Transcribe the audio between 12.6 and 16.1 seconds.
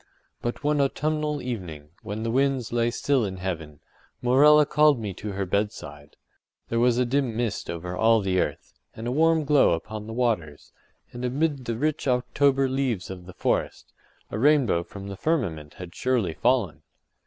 leaves of the forest, a rainbow from the firmament had